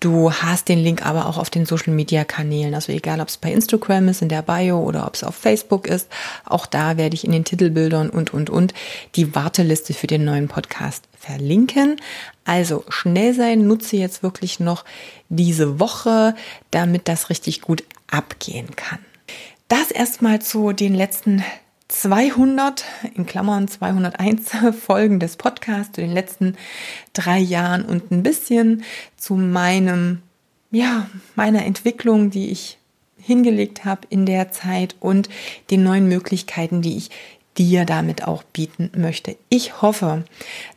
[0.00, 2.74] Du hast den Link aber auch auf den Social Media Kanälen.
[2.74, 5.86] Also egal, ob es bei Instagram ist, in der Bio oder ob es auf Facebook
[5.86, 6.08] ist.
[6.44, 8.74] Auch da werde ich in den Titelbildern und, und, und
[9.14, 11.96] die Warteliste für den neuen Podcast verlinken.
[12.44, 14.84] Also schnell sein, nutze jetzt wirklich noch
[15.28, 16.34] diese Woche,
[16.70, 18.98] damit das richtig gut abgehen kann.
[19.68, 21.42] Das erstmal zu den letzten
[21.88, 22.84] 200,
[23.14, 26.56] in Klammern 201 Folgen des Podcasts, zu den letzten
[27.12, 28.82] drei Jahren und ein bisschen
[29.16, 30.22] zu meinem,
[30.70, 32.78] ja, meiner Entwicklung, die ich
[33.18, 35.28] hingelegt habe in der Zeit und
[35.70, 37.10] den neuen Möglichkeiten, die ich
[37.58, 39.36] dir damit auch bieten möchte.
[39.48, 40.24] Ich hoffe,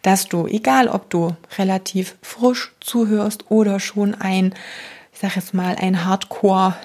[0.02, 4.54] dass du, egal ob du relativ frisch zuhörst oder schon ein,
[5.12, 6.76] ich sage jetzt mal, ein Hardcore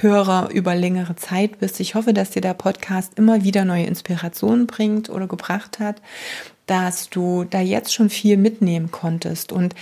[0.00, 1.78] Hörer über längere Zeit bist.
[1.80, 6.00] Ich hoffe, dass dir der Podcast immer wieder neue Inspirationen bringt oder gebracht hat,
[6.66, 9.52] dass du da jetzt schon viel mitnehmen konntest.
[9.52, 9.74] Und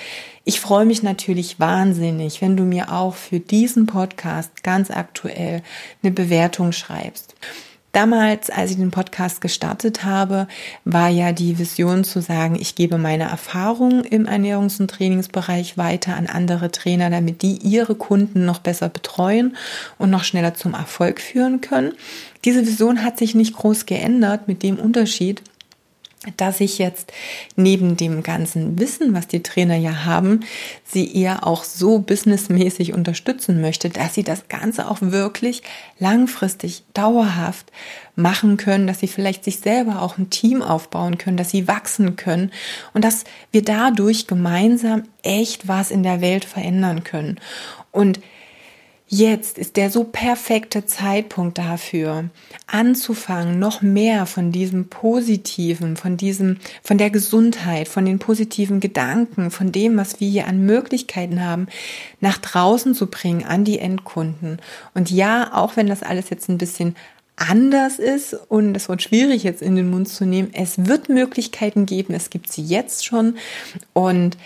[0.45, 5.63] ich freue mich natürlich wahnsinnig, wenn du mir auch für diesen Podcast ganz aktuell
[6.03, 7.35] eine Bewertung schreibst.
[7.93, 10.47] Damals, als ich den Podcast gestartet habe,
[10.84, 16.14] war ja die Vision zu sagen, ich gebe meine Erfahrungen im Ernährungs- und Trainingsbereich weiter
[16.14, 19.57] an andere Trainer, damit die ihre Kunden noch besser betreuen
[19.99, 21.93] und noch schneller zum Erfolg führen können.
[22.45, 25.43] Diese Vision hat sich nicht groß geändert mit dem Unterschied,
[26.37, 27.12] dass ich jetzt
[27.57, 30.41] neben dem ganzen Wissen, was die Trainer ja haben,
[30.85, 35.62] sie eher auch so businessmäßig unterstützen möchte, dass sie das Ganze auch wirklich
[35.99, 37.73] langfristig, dauerhaft
[38.16, 42.16] machen können, dass sie vielleicht sich selber auch ein Team aufbauen können, dass sie wachsen
[42.16, 42.51] können
[42.93, 47.41] und dass wir dadurch gemeinsam echt was in der Welt verändern können.
[47.93, 48.21] Und
[49.13, 52.31] Jetzt ist der so perfekte Zeitpunkt dafür,
[52.69, 59.51] anzufangen, noch mehr von diesem Positiven, von diesem, von der Gesundheit, von den positiven Gedanken,
[59.51, 61.67] von dem, was wir hier an Möglichkeiten haben,
[62.21, 64.61] nach draußen zu bringen an die Endkunden.
[64.95, 66.95] Und ja, auch wenn das alles jetzt ein bisschen
[67.35, 71.85] anders ist und es wird schwierig jetzt in den Mund zu nehmen, es wird Möglichkeiten
[71.85, 73.39] geben, es gibt sie jetzt schon
[73.93, 74.37] und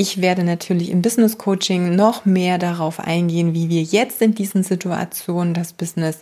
[0.00, 4.62] ich werde natürlich im Business Coaching noch mehr darauf eingehen, wie wir jetzt in diesen
[4.62, 6.20] Situationen das Business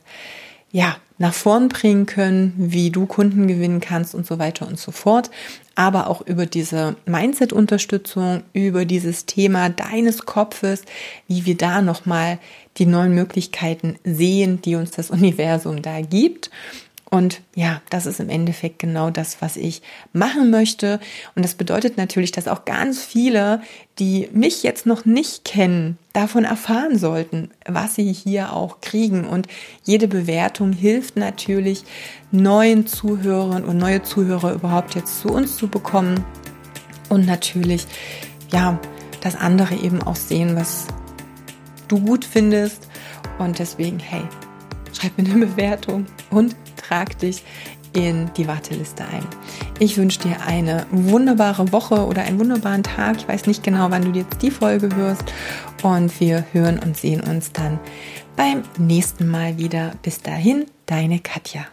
[0.73, 4.93] ja, nach vorn bringen können, wie du Kunden gewinnen kannst und so weiter und so
[4.93, 5.31] fort.
[5.75, 10.83] Aber auch über diese Mindset-Unterstützung, über dieses Thema deines Kopfes,
[11.29, 12.39] wie wir da nochmal
[12.79, 16.51] die neuen Möglichkeiten sehen, die uns das Universum da gibt.
[17.17, 19.81] Und ja, das ist im Endeffekt genau das, was ich
[20.13, 21.01] machen möchte.
[21.35, 23.63] Und das bedeutet natürlich, dass auch ganz viele,
[23.99, 29.25] die mich jetzt noch nicht kennen, davon erfahren sollten, was sie hier auch kriegen.
[29.25, 29.47] Und
[29.83, 31.85] jede Bewertung hilft natürlich,
[32.33, 36.23] neuen Zuhörern und neue Zuhörer überhaupt jetzt zu uns zu bekommen.
[37.09, 37.87] Und natürlich,
[38.53, 38.79] ja,
[39.23, 40.87] dass andere eben auch sehen, was
[41.89, 42.89] du gut findest.
[43.39, 44.25] Und deswegen, hey,
[44.97, 47.43] schreib mir eine Bewertung und trag dich
[47.93, 49.25] in die Warteliste ein.
[49.79, 53.17] Ich wünsche dir eine wunderbare Woche oder einen wunderbaren Tag.
[53.17, 55.25] Ich weiß nicht genau, wann du jetzt die Folge hörst.
[55.83, 57.79] Und wir hören und sehen uns dann
[58.37, 59.93] beim nächsten Mal wieder.
[60.03, 61.67] Bis dahin, deine Katja.